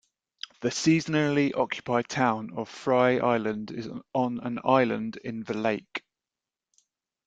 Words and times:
The 0.61 0.69
seasonally 0.69 1.55
occupied 1.55 2.09
town 2.09 2.49
of 2.55 2.69
Frye 2.69 3.19
Island 3.19 3.69
is 3.69 3.87
on 4.15 4.39
an 4.39 4.57
island 4.65 5.17
in 5.23 5.43
the 5.43 5.53
lake. 5.53 6.01